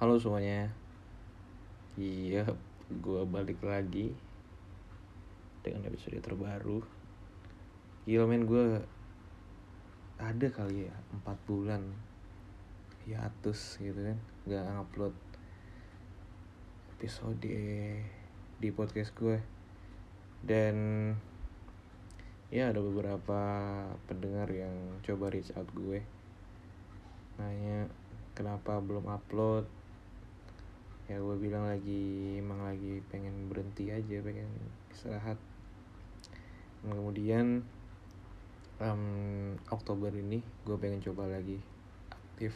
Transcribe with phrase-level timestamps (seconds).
[0.00, 0.72] Halo semuanya.
[2.00, 2.48] Iya,
[2.88, 4.16] gue balik lagi
[5.60, 6.80] Dengan episode terbaru.
[8.08, 8.80] Gila men gue
[10.16, 11.84] Ada kali ya 4 bulan
[13.04, 14.16] Hiatus gitu kan
[14.48, 15.12] Gak ngupload
[16.96, 17.52] Episode
[18.56, 19.36] Di podcast gue
[20.40, 20.76] Dan
[22.48, 23.40] Ya ada beberapa
[24.08, 26.00] pendengar yang coba reach out gue
[27.36, 27.84] Nanya
[28.32, 29.79] kenapa belum upload
[31.10, 34.46] ya gue bilang lagi emang lagi pengen berhenti aja pengen
[34.94, 35.34] istirahat.
[36.86, 37.66] Dan kemudian
[38.78, 41.58] um, Oktober ini gue pengen coba lagi
[42.14, 42.54] aktif.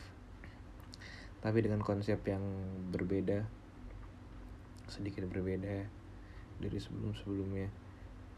[1.43, 2.47] Tapi dengan konsep yang
[2.95, 3.43] berbeda
[4.87, 5.91] sedikit berbeda
[6.63, 7.67] dari sebelum-sebelumnya.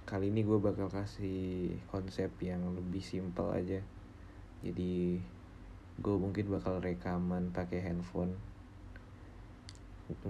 [0.09, 3.85] Kali ini gue bakal kasih konsep yang lebih simpel aja.
[4.65, 5.21] Jadi
[6.01, 8.56] gue mungkin bakal rekaman pakai handphone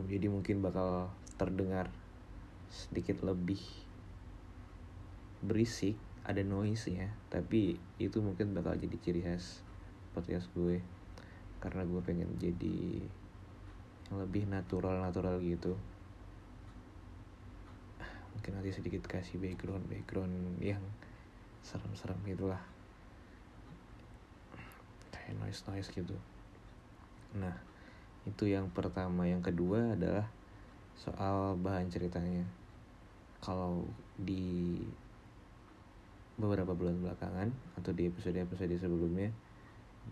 [0.09, 1.93] jadi mungkin bakal terdengar
[2.73, 3.61] sedikit lebih
[5.45, 9.67] berisik ada noise ya tapi itu mungkin bakal jadi ciri khas
[10.17, 10.81] podcast gue.
[11.61, 13.05] Karena gue pengen jadi
[14.09, 15.77] yang lebih natural natural gitu.
[18.33, 20.81] Mungkin nanti sedikit kasih background background yang
[21.61, 22.65] serem-serem gitulah.
[25.13, 26.17] Kayak noise noise gitu.
[27.37, 27.76] Nah
[28.27, 29.25] itu yang pertama.
[29.25, 30.27] Yang kedua adalah
[30.99, 32.43] soal bahan ceritanya.
[33.41, 33.87] Kalau
[34.19, 34.83] di
[36.37, 37.49] beberapa bulan belakangan
[37.81, 39.33] atau di episode-episode sebelumnya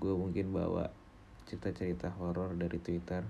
[0.01, 0.89] gue mungkin bawa
[1.45, 3.27] cerita-cerita horor dari Twitter.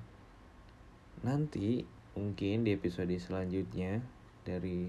[1.26, 1.82] Nanti
[2.14, 3.98] mungkin di episode selanjutnya
[4.46, 4.86] dari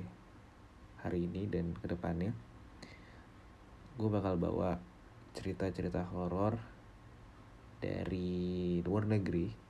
[1.02, 2.34] hari ini dan ke depannya
[3.96, 4.78] gue bakal bawa
[5.34, 6.60] cerita-cerita horor
[7.80, 9.65] dari luar negeri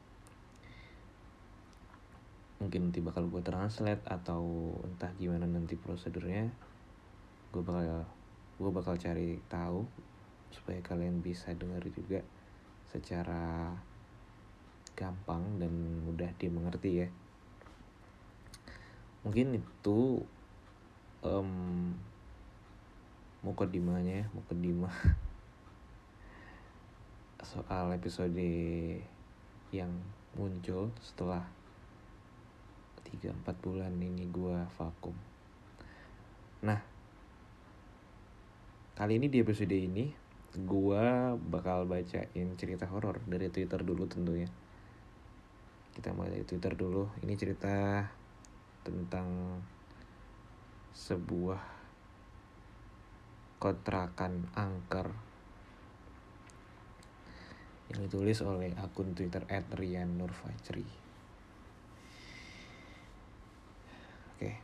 [2.59, 6.47] mungkin nanti bakal gue translate atau entah gimana nanti prosedurnya
[7.51, 8.07] gue bakal
[8.55, 9.83] gue bakal cari tahu
[10.55, 12.23] supaya kalian bisa dengar juga
[12.88, 13.75] secara
[14.95, 15.71] gampang dan
[16.07, 17.07] mudah dimengerti ya.
[19.27, 20.23] Mungkin itu
[21.19, 21.91] um,
[23.43, 24.95] mukodimanya mukodimah
[27.51, 28.47] soal episode
[29.75, 29.91] yang
[30.33, 31.43] muncul setelah
[33.22, 35.16] 3-4 bulan ini gue vakum.
[36.68, 36.80] Nah
[38.96, 40.08] kali ini di episode ini
[40.56, 41.06] gue
[41.36, 44.48] bakal bacain cerita horor dari twitter dulu tentunya.
[45.96, 47.08] Kita mulai dari twitter dulu.
[47.24, 48.03] Ini cerita
[48.84, 49.59] tentang
[50.96, 51.59] sebuah
[53.59, 55.08] kontrakan angker
[57.92, 61.04] yang ditulis oleh akun Twitter @rian_nurfajri.
[64.45, 64.61] Oke.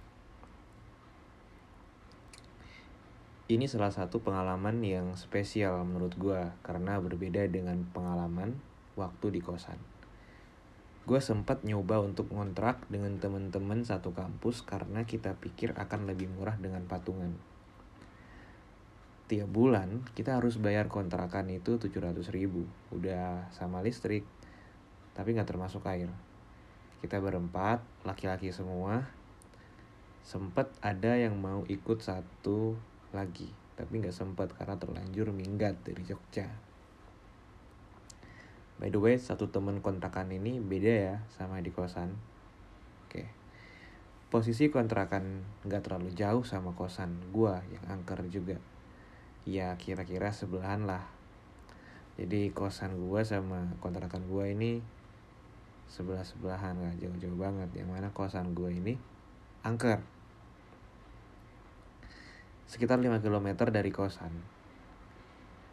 [3.52, 8.62] Ini salah satu pengalaman yang spesial menurut gue karena berbeda dengan pengalaman
[8.94, 9.82] waktu di kosan.
[11.04, 16.56] Gue sempat nyoba untuk ngontrak dengan teman-teman satu kampus karena kita pikir akan lebih murah
[16.62, 17.34] dengan patungan.
[19.28, 22.70] Tiap bulan kita harus bayar kontrakan itu 700 ribu.
[22.94, 24.24] Udah sama listrik,
[25.18, 26.08] tapi nggak termasuk air.
[27.02, 29.21] Kita berempat, laki-laki semua.
[30.22, 32.78] Sempet ada yang mau ikut satu
[33.10, 36.46] lagi, tapi nggak sempat karena terlanjur minggat dari Jogja.
[38.82, 42.18] By the way, satu temen kontrakan ini beda ya sama di kosan.
[43.06, 43.30] Oke.
[44.34, 48.58] Posisi kontrakan nggak terlalu jauh sama kosan gua yang angker juga.
[49.46, 51.06] Ya kira-kira sebelahan lah.
[52.18, 54.82] Jadi kosan gua sama kontrakan gua ini
[55.90, 57.70] sebelah-sebelahan nggak jauh-jauh banget.
[57.78, 58.98] Yang mana kosan gua ini
[59.62, 60.02] angker.
[62.66, 64.34] Sekitar 5 km dari kosan.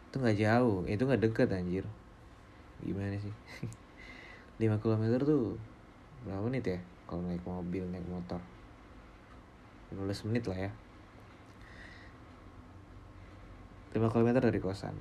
[0.09, 1.85] Itu nggak jauh, itu nggak deket anjir.
[2.85, 3.33] Gimana sih?
[4.61, 5.57] 5 km tuh
[6.27, 8.37] berapa menit ya kalau naik mobil naik motor?
[9.89, 10.71] 15 menit lah ya.
[13.97, 14.93] 5 km dari kosan.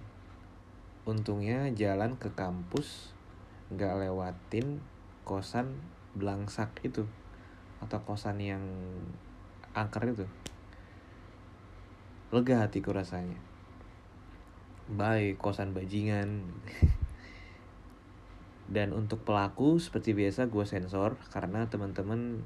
[1.04, 3.12] Untungnya jalan ke kampus
[3.68, 4.80] nggak lewatin
[5.28, 5.76] kosan
[6.16, 7.04] belangsak itu
[7.80, 8.62] atau kosan yang
[9.72, 10.26] angker itu?
[12.30, 13.40] Lega hatiku rasanya.
[14.88, 16.44] Baik kosan bajingan.
[18.74, 22.44] Dan untuk pelaku seperti biasa gue sensor karena teman-teman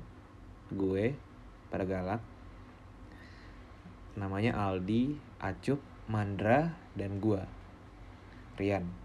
[0.71, 1.19] gue
[1.67, 2.23] pada galak.
[4.15, 7.43] Namanya Aldi, Acup, Mandra, dan gue
[8.61, 9.02] Rian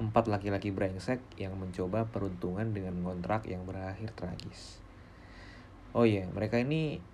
[0.00, 4.80] empat laki-laki brengsek yang mencoba peruntungan dengan kontrak yang berakhir tragis.
[5.92, 7.04] Oh iya, mereka ini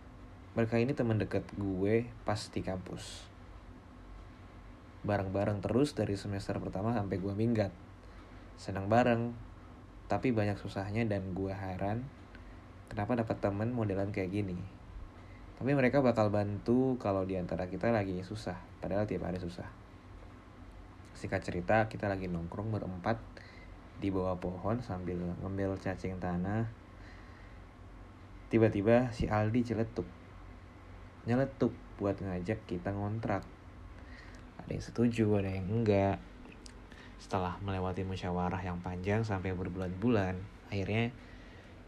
[0.54, 3.26] mereka ini teman dekat gue pas di kampus.
[5.02, 7.74] Bareng-bareng terus dari semester pertama sampai gue minggat.
[8.54, 9.34] Senang bareng,
[10.06, 12.06] tapi banyak susahnya dan gue heran
[12.86, 14.58] kenapa dapat temen modelan kayak gini.
[15.58, 19.85] Tapi mereka bakal bantu kalau di antara kita lagi susah, padahal tiap hari susah.
[21.16, 23.16] Singkat cerita, kita lagi nongkrong berempat
[23.96, 26.68] di bawah pohon sambil ngambil cacing tanah.
[28.52, 30.04] Tiba-tiba si Aldi celetuk.
[31.24, 33.48] Nyeletuk buat ngajak kita ngontrak.
[34.60, 36.20] Ada yang setuju, ada yang enggak.
[37.16, 40.36] Setelah melewati musyawarah yang panjang sampai berbulan-bulan,
[40.68, 41.16] akhirnya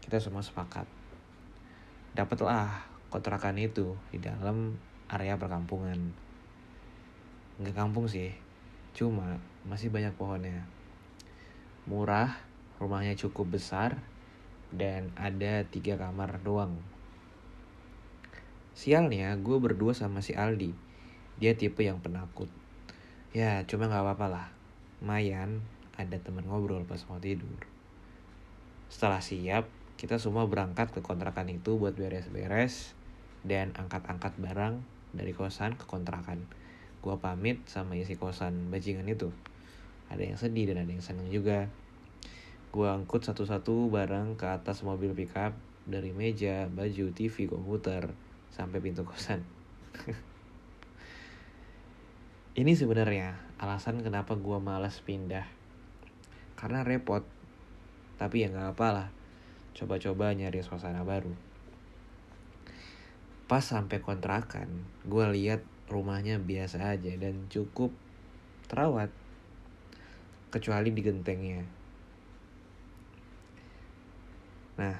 [0.01, 0.89] kita semua sepakat.
[2.17, 2.81] Dapatlah
[3.13, 4.73] kontrakan itu di dalam
[5.05, 6.17] area perkampungan.
[7.61, 8.48] Enggak kampung sih,
[8.93, 10.65] Cuma masih banyak pohonnya.
[11.89, 12.37] Murah,
[12.77, 13.97] rumahnya cukup besar,
[14.69, 16.77] dan ada tiga kamar doang.
[18.77, 20.71] Sialnya gue berdua sama si Aldi.
[21.41, 22.47] Dia tipe yang penakut.
[23.35, 24.47] Ya cuma gak apa-apa lah.
[25.03, 25.61] Mayan
[25.99, 27.67] ada temen ngobrol pas mau tidur.
[28.87, 29.67] Setelah siap,
[29.99, 32.95] kita semua berangkat ke kontrakan itu buat beres-beres
[33.43, 34.79] dan angkat-angkat barang
[35.11, 36.47] dari kosan ke kontrakan
[36.99, 39.31] gue pamit sama isi kosan bajingan itu.
[40.11, 41.71] Ada yang sedih dan ada yang seneng juga.
[42.69, 45.55] Gue angkut satu-satu barang ke atas mobil pickup
[45.89, 48.13] dari meja, baju, TV, komputer
[48.53, 49.41] sampai pintu kosan.
[52.59, 55.47] Ini sebenarnya alasan kenapa gue malas pindah.
[56.59, 57.23] Karena repot.
[58.19, 59.07] Tapi ya nggak apa lah.
[59.71, 61.31] Coba-coba nyari suasana baru.
[63.47, 64.67] Pas sampai kontrakan
[65.07, 67.89] gue lihat rumahnya biasa aja dan cukup
[68.69, 69.09] terawat
[70.53, 71.65] kecuali di gentengnya.
[74.77, 74.97] Nah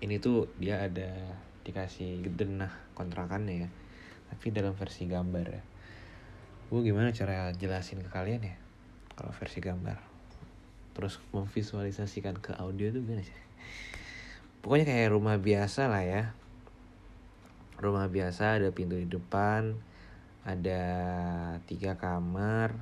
[0.00, 3.70] ini tuh dia ada dikasih denah kontrakannya ya
[4.32, 5.62] tapi dalam versi gambar ya.
[6.70, 8.56] Gue gimana cara jelasin ke kalian ya
[9.16, 9.98] kalau versi gambar?
[10.94, 13.40] Terus memvisualisasikan ke audio tuh gimana sih?
[14.60, 16.22] Pokoknya kayak rumah biasa lah ya
[17.80, 19.72] rumah biasa ada pintu di depan
[20.44, 20.82] ada
[21.64, 22.76] tiga kamar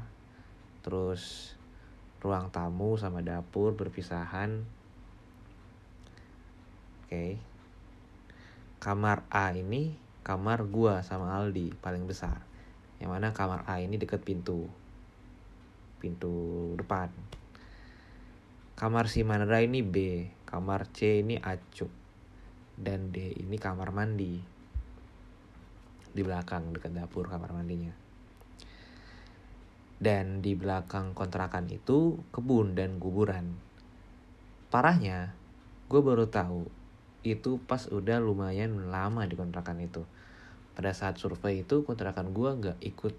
[0.83, 1.55] terus
[2.19, 4.67] ruang tamu sama dapur berpisahan.
[7.07, 7.11] Oke.
[7.11, 7.33] Okay.
[8.79, 12.43] kamar A ini kamar gua sama Aldi paling besar.
[12.99, 14.67] Yang mana kamar A ini deket pintu.
[15.99, 17.11] Pintu depan.
[18.79, 21.91] Kamar si Manera ini B kamar C ini acuk
[22.79, 24.58] dan D ini kamar mandi
[26.15, 27.93] di belakang dekat dapur kamar mandinya.
[29.99, 33.59] Dan di belakang kontrakan itu kebun dan kuburan.
[34.71, 35.35] Parahnya,
[35.91, 36.71] gue baru tahu
[37.27, 40.07] itu pas udah lumayan lama di kontrakan itu.
[40.79, 43.15] Pada saat survei itu kontrakan gue nggak ikut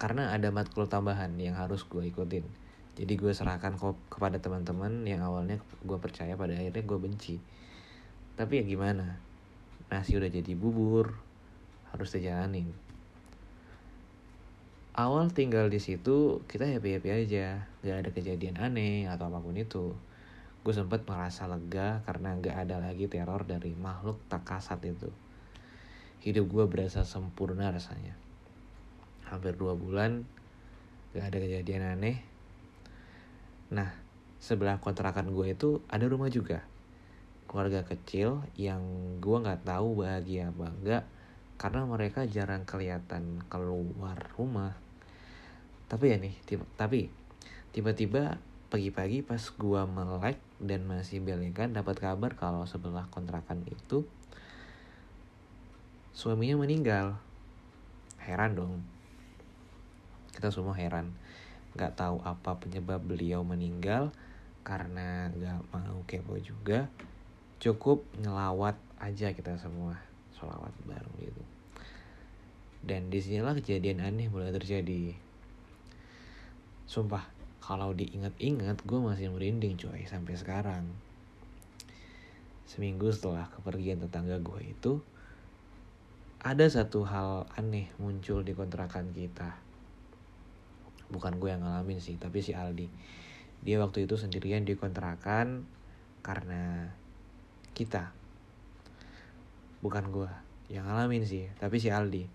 [0.00, 2.42] karena ada matkul tambahan yang harus gue ikutin.
[2.96, 7.36] Jadi gue serahkan ke kepada teman-teman yang awalnya gue percaya pada akhirnya gue benci.
[8.34, 9.20] Tapi ya gimana?
[9.90, 11.18] Nasi udah jadi bubur
[11.90, 12.70] harus dijalanin.
[14.94, 17.66] Awal tinggal di situ kita happy happy aja.
[17.82, 19.94] Gak ada kejadian aneh atau apa pun itu.
[20.62, 25.10] Gue sempet merasa lega karena gak ada lagi teror dari makhluk tak kasat itu.
[26.22, 28.14] Hidup gue berasa sempurna rasanya.
[29.26, 30.22] Hampir dua bulan
[31.18, 32.22] gak ada kejadian aneh.
[33.74, 33.90] Nah
[34.38, 36.62] sebelah kontrakan gue itu ada rumah juga
[37.50, 38.78] keluarga kecil yang
[39.18, 41.04] gue nggak tahu bahagia apa enggak
[41.58, 44.78] karena mereka jarang kelihatan keluar rumah.
[45.90, 47.10] Tapi ya nih tiba, tapi
[47.74, 48.38] tiba-tiba
[48.70, 54.06] pagi-pagi pas gue melek dan masih belekan dapat kabar kalau sebelah kontrakan itu
[56.14, 57.18] suaminya meninggal.
[58.22, 58.86] Heran dong.
[60.30, 61.10] Kita semua heran.
[61.74, 64.14] Nggak tahu apa penyebab beliau meninggal
[64.62, 66.86] karena nggak mau kepo juga
[67.60, 70.00] cukup ngelawat aja kita semua
[70.40, 71.44] sholawat bareng gitu.
[72.80, 75.12] Dan di sinilah kejadian aneh mulai terjadi.
[76.88, 77.28] Sumpah
[77.60, 80.88] kalau diingat-ingat gue masih merinding coy sampai sekarang.
[82.64, 85.04] Seminggu setelah kepergian tetangga gue itu
[86.40, 89.60] ada satu hal aneh muncul di kontrakan kita.
[91.12, 92.88] Bukan gue yang ngalamin sih tapi si Aldi.
[93.60, 95.68] Dia waktu itu sendirian di kontrakan
[96.24, 96.96] karena
[97.80, 98.12] kita.
[99.80, 100.28] Bukan gue
[100.68, 102.28] yang ngalamin sih tapi si Aldi.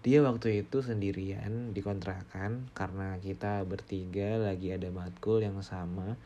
[0.00, 6.16] Dia waktu itu sendirian di kontrakan karena kita bertiga lagi ada matkul yang sama.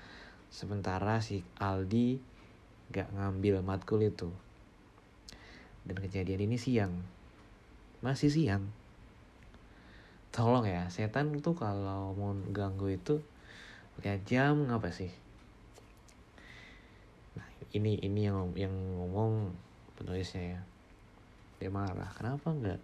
[0.48, 2.22] Sementara si Aldi
[2.94, 4.30] gak ngambil matkul itu.
[5.82, 7.02] Dan kejadian ini siang.
[8.00, 8.70] Masih siang.
[10.30, 13.18] Tolong ya setan tuh kalau mau ganggu itu
[14.04, 15.25] lihat jam ngapa sih
[17.76, 19.52] ini ini yang yang ngomong
[20.00, 20.60] penulisnya ya.
[21.60, 22.80] Dia marah kenapa nggak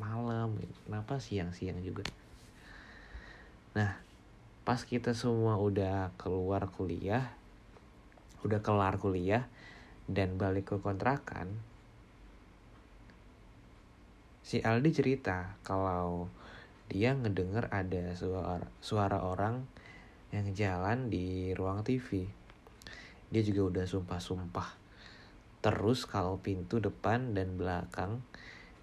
[0.00, 0.56] malam?
[0.88, 2.04] Kenapa siang-siang juga?
[3.76, 4.12] Nah
[4.62, 7.34] pas kita semua udah keluar kuliah
[8.46, 9.50] udah kelar kuliah
[10.06, 11.50] dan balik ke kontrakan
[14.46, 16.30] si Aldi cerita kalau
[16.86, 19.66] dia ngedenger ada suara suara orang
[20.30, 22.26] yang jalan di ruang TV
[23.32, 24.68] dia juga udah sumpah-sumpah
[25.62, 28.20] terus kalau pintu depan dan belakang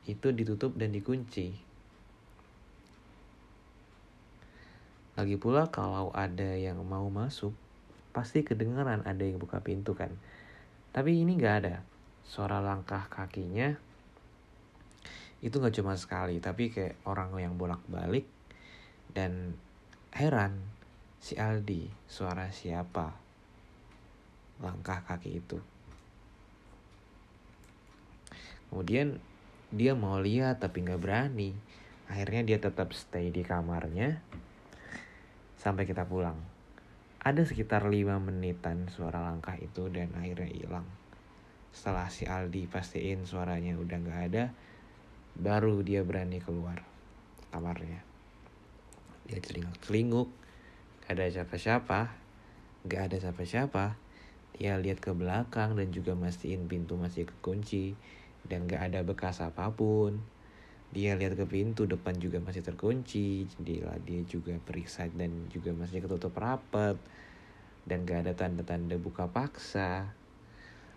[0.09, 1.53] itu ditutup dan dikunci.
[5.13, 7.53] Lagi pula kalau ada yang mau masuk,
[8.15, 10.09] pasti kedengeran ada yang buka pintu kan.
[10.95, 11.85] Tapi ini gak ada.
[12.25, 13.75] Suara langkah kakinya
[15.43, 18.25] itu gak cuma sekali, tapi kayak orang yang bolak-balik.
[19.11, 19.53] Dan
[20.15, 20.57] heran,
[21.19, 23.28] si Aldi, suara siapa?
[24.59, 25.57] Langkah kaki itu.
[28.69, 29.17] Kemudian
[29.73, 31.55] dia mau lihat tapi nggak berani.
[32.09, 34.21] Akhirnya dia tetap stay di kamarnya
[35.59, 36.37] sampai kita pulang.
[37.19, 40.87] Ada sekitar lima menitan suara langkah itu dan akhirnya hilang.
[41.69, 44.43] Setelah si Aldi pastiin suaranya udah nggak ada,
[45.37, 46.81] baru dia berani keluar
[47.53, 48.01] kamarnya.
[49.29, 50.29] Dia celinguk-celinguk,
[51.05, 51.99] gak ada siapa-siapa,
[52.89, 54.08] gak ada siapa-siapa.
[54.57, 57.93] Dia lihat ke belakang dan juga mastiin pintu masih kekunci
[58.47, 60.17] dan gak ada bekas apa pun.
[60.89, 66.01] Dia lihat ke pintu depan juga masih terkunci, jendela dia juga periksa dan juga masih
[66.01, 66.97] ketutup rapat
[67.85, 70.17] dan gak ada tanda-tanda buka paksa.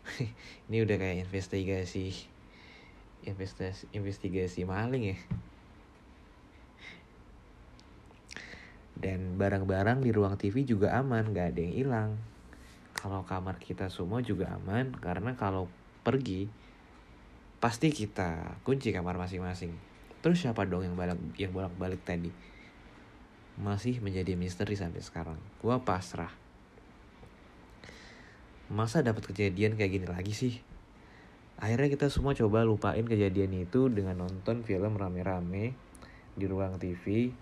[0.73, 2.33] Ini udah kayak investigasi
[3.23, 5.19] investigasi investigasi maling ya.
[9.03, 12.32] Dan barang-barang di ruang TV juga aman, gak ada yang hilang.
[13.03, 15.67] Kalau kamar kita semua juga aman karena kalau
[16.07, 16.47] pergi
[17.59, 19.75] pasti kita kunci kamar masing-masing.
[20.23, 22.31] Terus siapa dong yang balik yang bolak-balik tadi?
[23.59, 25.39] Masih menjadi misteri sampai sekarang.
[25.59, 26.31] Gua pasrah.
[28.71, 30.55] Masa dapat kejadian kayak gini lagi sih?
[31.59, 35.75] Akhirnya kita semua coba lupain kejadian itu dengan nonton film rame-rame
[36.39, 37.35] di ruang TV.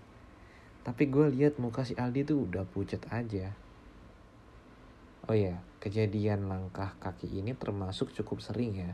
[0.81, 3.53] Tapi gue lihat muka si Aldi tuh udah pucat aja.
[5.29, 8.93] Oh ya, kejadian langkah kaki ini termasuk cukup sering ya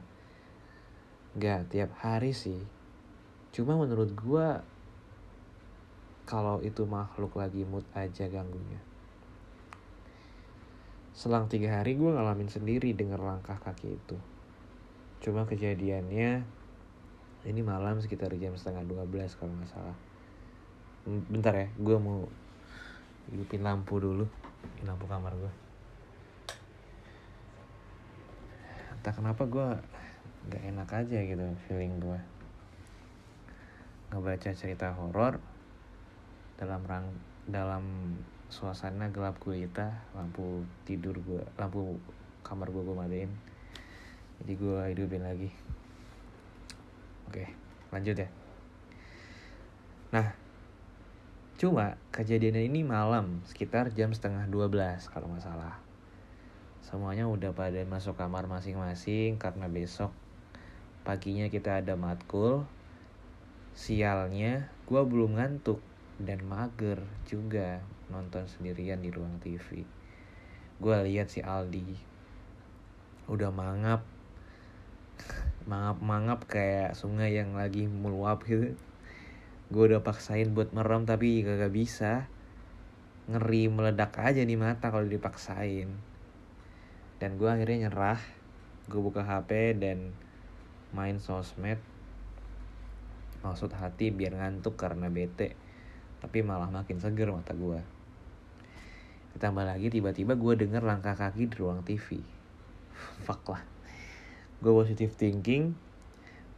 [1.38, 2.58] Gak tiap hari sih.
[3.54, 4.48] Cuma menurut gue
[6.26, 8.82] kalau itu makhluk lagi mood aja ganggunya.
[11.14, 14.18] Selang tiga hari gue ngalamin sendiri denger langkah kaki itu.
[15.22, 16.42] Cuma kejadiannya
[17.46, 19.98] ini malam sekitar jam setengah 12 kalau nggak salah.
[21.06, 22.26] Bentar ya, gue mau
[23.30, 24.26] hidupin lampu dulu.
[24.82, 25.67] Ini lampu kamar gue.
[28.98, 29.70] Entah kenapa gue
[30.50, 32.20] gak enak aja gitu feeling gue
[34.08, 35.38] ngebaca cerita horor
[36.56, 37.12] dalam rang
[37.46, 38.16] dalam
[38.48, 42.00] suasana gelap gulita lampu tidur gue lampu
[42.42, 43.32] kamar gue gue matiin.
[44.42, 45.52] Jadi gue hidupin lagi.
[47.30, 47.46] Oke
[47.94, 48.30] lanjut ya.
[50.16, 50.34] Nah
[51.58, 55.87] cuma kejadian ini malam sekitar jam setengah 12 kalau nggak salah
[56.88, 60.16] semuanya udah pada masuk kamar masing-masing karena besok
[61.08, 62.68] Paginya kita ada matkul.
[63.72, 65.80] Sialnya gue belum ngantuk
[66.20, 67.80] dan mager juga
[68.12, 69.88] nonton sendirian di ruang TV.
[70.84, 71.96] Gue lihat si Aldi
[73.32, 74.04] udah mangap
[75.72, 78.76] mangap-mangap kayak sungai yang lagi meluap gitu.
[79.72, 82.28] Gue udah paksain buat merem tapi gak, gak bisa.
[83.32, 85.88] Ngeri meledak aja di mata kalau dipaksain.
[87.18, 88.22] Dan gue akhirnya nyerah.
[88.88, 90.16] Gue buka HP dan
[90.94, 91.82] main sosmed.
[93.46, 95.54] Maksud hati biar ngantuk karena bete.
[96.24, 97.98] Tapi malah makin seger mata gue
[99.38, 102.18] ditambah lagi tiba-tiba gue denger langkah kaki di ruang TV
[103.30, 103.62] fuck lah.
[104.58, 105.78] Gue positive thinking.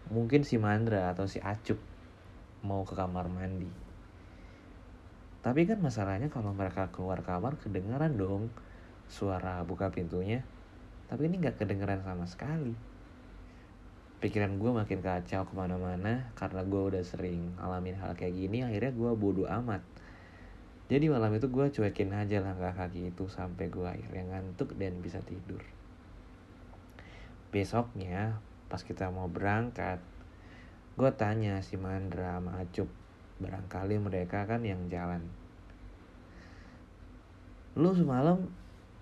[0.08, 1.76] Mungkin si Mandra atau si Acup
[2.64, 3.68] mau ke kamar mandi.
[5.44, 8.48] Tapi kan masalahnya kalau mereka keluar kamar kedengeran dong
[9.10, 10.46] suara buka pintunya
[11.10, 12.78] tapi ini nggak kedengeran sama sekali.
[14.22, 18.94] Pikiran gue makin kacau ke mana-mana karena gue udah sering alamin hal kayak gini akhirnya
[18.94, 19.82] gue bodoh amat.
[20.90, 25.18] Jadi malam itu gue cuekin aja langkah kaki itu sampai gue akhirnya ngantuk dan bisa
[25.26, 25.66] tidur.
[27.50, 28.38] Besoknya
[28.70, 29.98] pas kita mau berangkat
[30.94, 32.92] gue tanya si Mandra sama Acup
[33.40, 35.26] barangkali mereka kan yang jalan.
[37.80, 38.46] Lu semalam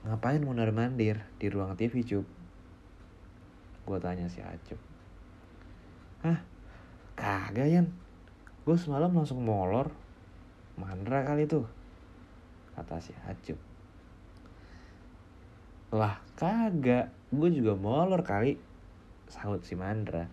[0.08, 1.20] ngapain mondar mandir?
[1.36, 2.26] Di ruang TV cup
[3.88, 4.76] gue tanya si Acup
[6.28, 6.44] hah?
[7.16, 7.88] Kagak yan.
[8.68, 9.90] Gue semalam langsung molor.
[10.76, 11.64] Mandra kali tuh
[12.76, 13.58] kata si Acup
[15.96, 17.16] lah kagak.
[17.32, 18.60] Gue juga molor kali
[19.32, 20.28] sahut si Mandra.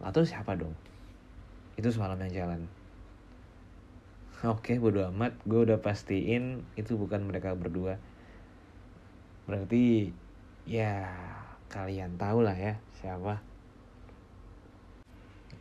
[0.00, 0.72] Lalu siapa dong?
[1.76, 2.81] Itu semalam yang jalan
[4.42, 5.38] Oke, bodo amat.
[5.46, 8.02] Gue udah pastiin itu bukan mereka berdua.
[9.46, 10.10] Berarti
[10.66, 11.14] ya
[11.70, 13.38] kalian tahu lah ya siapa.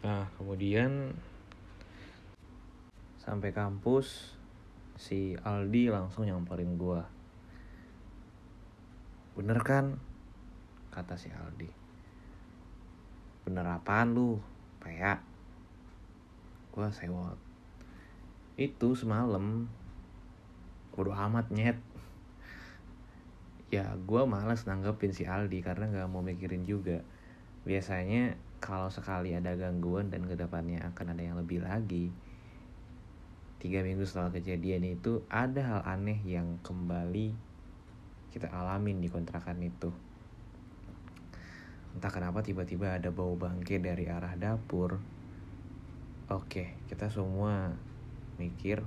[0.01, 1.13] Nah, kemudian
[3.21, 4.33] sampai kampus
[4.97, 7.05] si Aldi langsung nyamperin gue.
[9.37, 10.01] Bener kan?
[10.89, 11.69] Kata si Aldi.
[13.45, 14.41] Bener apaan lu?
[14.81, 15.21] Peyak.
[16.73, 17.50] Gue sewot
[18.69, 19.65] itu semalam.
[20.93, 21.79] Bodo amat nyet.
[23.71, 27.01] Ya gue males nanggepin si Aldi karena nggak mau mikirin juga.
[27.63, 32.13] Biasanya kalau sekali ada gangguan dan ke depannya akan ada yang lebih lagi
[33.61, 37.29] tiga minggu setelah kejadian itu ada hal aneh yang kembali
[38.33, 39.93] kita alamin di kontrakan itu.
[41.93, 44.97] Entah kenapa tiba-tiba ada bau bangke dari arah dapur.
[46.33, 47.69] Oke kita semua
[48.37, 48.85] mikir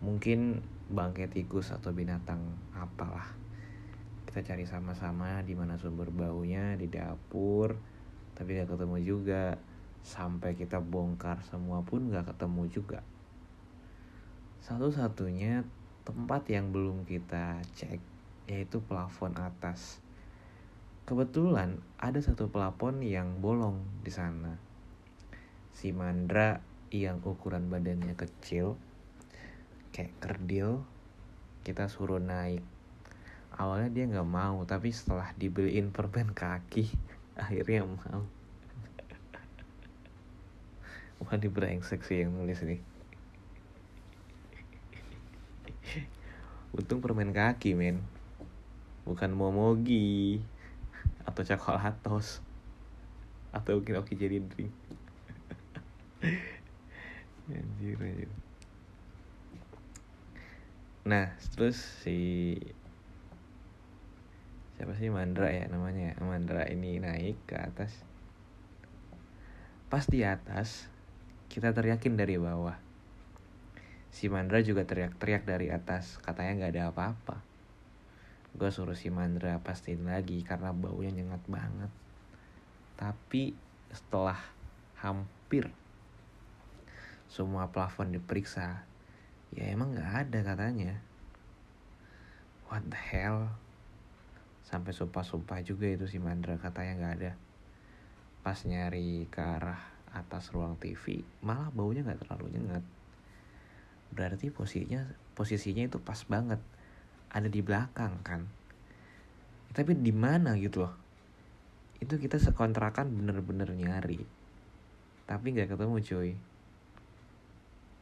[0.00, 2.40] mungkin bangkai tikus atau binatang
[2.74, 3.36] apalah.
[4.26, 7.78] Kita cari sama-sama di mana sumber baunya di dapur
[8.34, 9.44] tapi gak ketemu juga.
[10.00, 13.00] Sampai kita bongkar semua pun gak ketemu juga.
[14.64, 15.60] Satu-satunya
[16.08, 18.00] tempat yang belum kita cek
[18.48, 20.02] yaitu plafon atas.
[21.06, 24.58] Kebetulan ada satu plafon yang bolong di sana.
[25.70, 28.74] Si Mandra yang ukuran badannya kecil
[29.94, 30.82] kayak kerdil
[31.62, 32.66] kita suruh naik.
[33.54, 36.90] Awalnya dia nggak mau tapi setelah dibeliin permen kaki
[37.42, 38.26] akhirnya mau.
[41.22, 42.82] Wah di brengsek yang nulis nih
[46.76, 48.02] untung permen kaki men.
[49.06, 50.42] Bukan momogi
[51.22, 52.42] atau coklatos
[53.50, 54.70] atau mungkin oke jadi drink
[57.54, 58.30] anjir anjir.
[61.06, 62.54] Nah terus si
[64.76, 65.12] siapa sih?
[65.12, 66.16] Mandra ya namanya.
[66.20, 67.92] Mandra ini naik ke atas.
[69.90, 70.86] Pas di atas
[71.50, 72.78] kita teriakin dari bawah.
[74.10, 76.18] Si Mandra juga teriak-teriak dari atas.
[76.22, 77.36] Katanya nggak ada apa-apa.
[78.54, 81.90] Gue suruh si Mandra pastiin lagi karena baunya nyengat banget.
[82.98, 83.54] Tapi
[83.90, 84.38] setelah
[85.00, 85.72] hampir
[87.30, 88.82] semua plafon diperiksa.
[89.54, 90.98] Ya emang nggak ada katanya.
[92.66, 93.54] What the hell?
[94.66, 97.32] Sampai sumpah-sumpah juga itu si Mandra katanya nggak ada.
[98.42, 99.78] Pas nyari ke arah
[100.10, 102.82] atas ruang TV malah baunya nggak terlalu nyengat.
[104.10, 105.06] Berarti posisinya
[105.38, 106.58] posisinya itu pas banget.
[107.30, 108.42] Ada di belakang kan?
[109.70, 110.94] Tapi di mana gitu loh?
[112.02, 114.18] Itu kita sekontrakan bener-bener nyari.
[115.30, 116.49] Tapi nggak ketemu cuy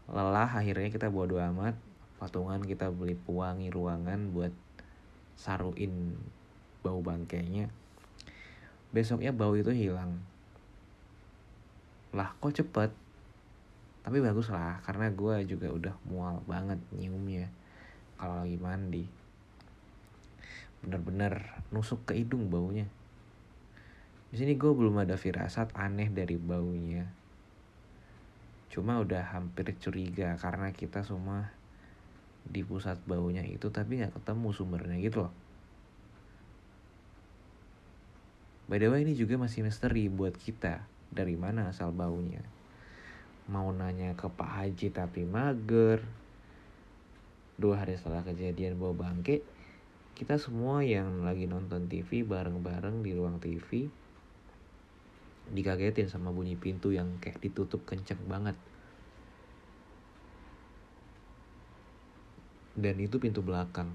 [0.09, 1.77] lelah akhirnya kita bodo amat.
[2.19, 4.51] Patungan kita beli pewangi ruangan buat
[5.39, 6.17] saruin
[6.83, 7.71] bau bangkainya.
[8.91, 10.19] Besoknya bau itu hilang.
[12.17, 12.91] Lah kok cepet?
[14.03, 17.47] Tapi bagus lah karena gue juga udah mual banget nyiumnya.
[18.19, 19.05] Kalau lagi mandi
[20.79, 21.43] bener-bener
[21.75, 22.89] nusuk ke hidung baunya.
[24.33, 27.28] Di sini gue belum ada firasat aneh dari baunya
[28.69, 31.49] cuma udah hampir curiga karena kita semua
[32.49, 35.33] di pusat baunya itu tapi nggak ketemu sumbernya gitu loh.
[38.69, 40.85] By the way ini juga masih misteri buat kita.
[41.09, 42.45] Dari mana asal baunya?
[43.49, 46.05] Mau nanya ke Pak Haji tapi mager.
[47.57, 49.41] Dua hari setelah kejadian bau bangke
[50.19, 53.87] kita semua yang lagi nonton TV bareng-bareng di ruang TV
[55.53, 58.55] dikagetin sama bunyi pintu yang kayak ditutup kenceng banget.
[62.79, 63.91] Dan itu pintu belakang.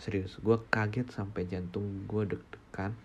[0.00, 2.96] Serius, gue kaget sampai jantung gue deg-degan.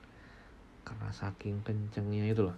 [0.85, 2.53] karena saking kencengnya itu loh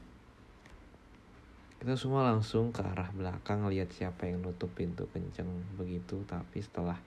[1.77, 5.45] kita semua langsung ke arah belakang lihat siapa yang nutup pintu kenceng
[5.77, 6.97] begitu tapi setelah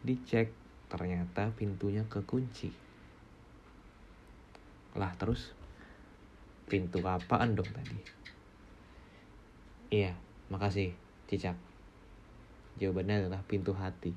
[0.00, 0.48] dicek
[0.88, 2.72] ternyata pintunya kekunci
[4.96, 5.52] lah terus
[6.68, 7.96] pintu apaan dong tadi?
[9.88, 10.12] Iya
[10.52, 10.92] makasih
[11.26, 11.56] cicak.
[12.76, 14.12] Jawabannya adalah pintu hati.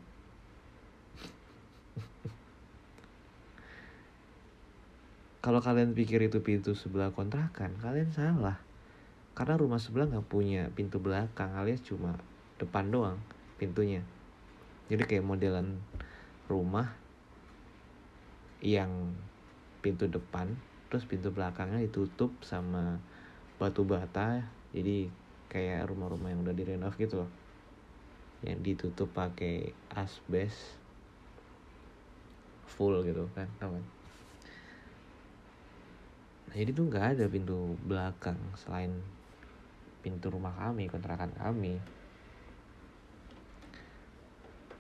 [5.43, 8.59] Kalau kalian pikir itu pintu sebelah kontrakan kalian salah.
[9.31, 12.19] Karena rumah sebelah nggak punya pintu belakang alias cuma
[12.59, 13.17] depan doang
[13.55, 14.03] pintunya.
[14.91, 15.79] Jadi kayak modelan
[16.51, 16.91] rumah
[18.61, 19.15] yang
[19.81, 20.53] pintu depan
[20.91, 22.99] terus pintu belakangnya ditutup sama
[23.55, 24.43] batu bata.
[24.75, 25.07] Jadi
[25.47, 27.31] kayak rumah-rumah yang udah direnov gitu loh.
[28.43, 30.75] Yang ditutup pakai asbes
[32.67, 33.85] full gitu kan tau kan?
[36.51, 38.91] Nah, jadi tuh nggak ada pintu belakang selain
[40.03, 41.79] pintu rumah kami, kontrakan kami.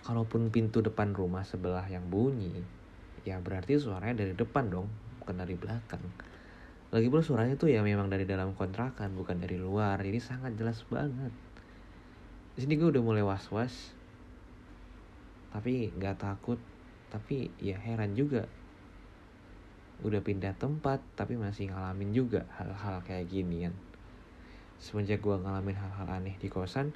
[0.03, 2.59] Kalaupun pintu depan rumah sebelah yang bunyi,
[3.23, 4.89] ya berarti suaranya dari depan dong,
[5.31, 6.03] bukan dari belakang.
[6.91, 10.83] Lagi pula suaranya tuh ya memang dari dalam kontrakan, bukan dari luar, jadi sangat jelas
[10.91, 11.31] banget.
[12.59, 13.95] Di sini gue udah mulai was-was,
[15.55, 16.59] tapi nggak takut,
[17.07, 18.43] tapi ya heran juga.
[20.03, 23.75] Udah pindah tempat, tapi masih ngalamin juga hal-hal kayak gini kan.
[24.83, 26.91] Semenjak gue ngalamin hal-hal aneh di kosan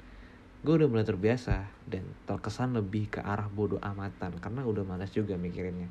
[0.56, 4.34] gue udah mulai terbiasa dan terkesan lebih ke arah bodoh amatan.
[4.42, 5.86] Karena udah malas juga mikirinnya.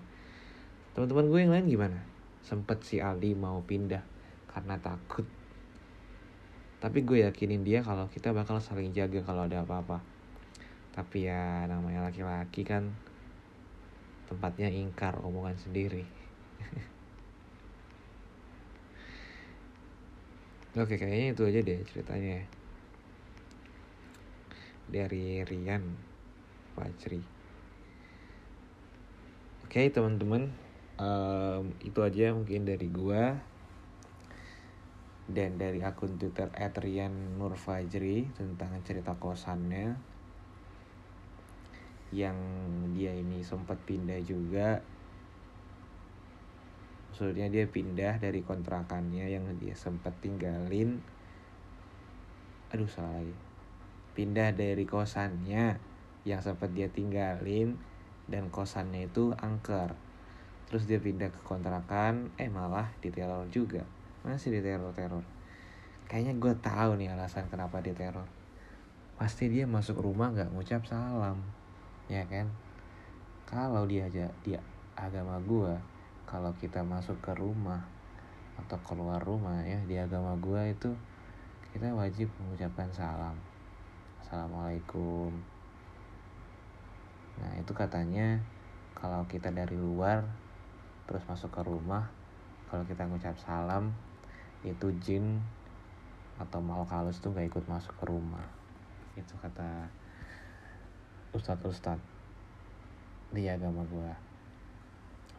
[0.92, 2.15] Teman-teman gue yang lain gimana
[2.46, 4.06] sempet si Aldi mau pindah
[4.54, 5.26] karena takut.
[6.78, 10.06] Tapi gue yakinin dia kalau kita bakal saling jaga kalau ada apa-apa.
[10.94, 12.94] Tapi ya namanya laki-laki kan
[14.30, 16.06] tempatnya ingkar omongan sendiri.
[20.78, 22.46] Oke kayaknya itu aja deh ceritanya
[24.86, 25.98] Dari Rian
[26.78, 27.26] Fajri.
[29.66, 30.65] Oke teman-teman
[31.00, 33.36] um, Itu aja mungkin dari gua.
[35.26, 39.98] Dan dari akun Twitter Rian Nur Fajri Tentang cerita kosannya.
[42.14, 42.38] Yang
[42.94, 44.80] dia ini sempat pindah juga.
[47.10, 51.00] Maksudnya dia pindah dari kontrakannya yang dia sempat tinggalin.
[52.76, 53.46] Aduh salah lagi
[54.16, 55.76] pindah dari kosannya
[56.24, 57.76] yang sempat dia tinggalin
[58.32, 59.94] dan kosannya itu angker
[60.70, 63.86] terus dia pindah ke kontrakan eh malah diteror juga.
[64.26, 65.26] Masih diteror teror
[66.06, 68.30] kayaknya gue tahu nih alasan kenapa diteror
[69.18, 71.40] pasti dia masuk rumah nggak ngucap salam
[72.12, 72.46] ya kan?
[73.46, 74.62] Kalau dia aja dia
[74.98, 75.74] agama gue
[76.30, 77.86] kalau kita masuk ke rumah
[78.56, 80.92] atau keluar rumah ya di agama gue itu
[81.74, 83.36] kita wajib mengucapkan salam.
[84.22, 85.32] Assalamualaikum.
[87.36, 88.40] Nah itu katanya
[88.96, 90.24] kalau kita dari luar
[91.06, 92.10] terus masuk ke rumah
[92.70, 93.94] kalau kita ngucap salam
[94.66, 95.38] itu jin
[96.42, 98.44] atau makhluk halus tuh gak ikut masuk ke rumah.
[99.16, 99.88] Itu kata
[101.32, 102.04] ustadz ustadz
[103.32, 104.12] di agama gue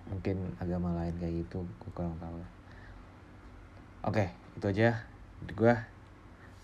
[0.06, 2.38] mungkin agama lain kayak gitu gue kurang tahu.
[4.06, 5.02] Oke itu aja
[5.44, 5.74] gue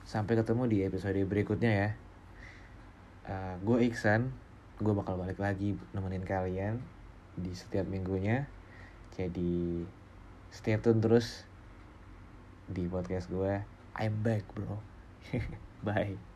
[0.06, 1.90] sampai ketemu di episode berikutnya ya.
[3.22, 4.30] Uh, eh, gue Iksan
[4.82, 6.82] gue bakal balik lagi nemenin kalian
[7.38, 8.50] di setiap minggunya
[9.16, 9.84] jadi
[10.52, 11.44] stay tune terus
[12.68, 13.60] di podcast gue.
[14.00, 14.80] I'm back bro.
[15.86, 16.31] Bye